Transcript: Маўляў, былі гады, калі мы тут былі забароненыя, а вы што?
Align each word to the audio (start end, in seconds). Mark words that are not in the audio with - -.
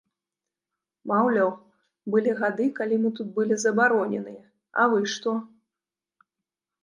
Маўляў, 1.09 1.49
былі 2.13 2.31
гады, 2.39 2.65
калі 2.79 2.95
мы 3.03 3.09
тут 3.19 3.29
былі 3.35 3.55
забароненыя, 3.65 4.41
а 4.85 4.87
вы 4.95 4.99
што? 5.17 5.35